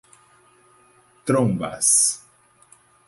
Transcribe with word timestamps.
Trombas 1.25 2.23